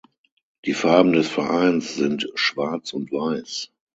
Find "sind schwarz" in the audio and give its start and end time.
1.93-2.93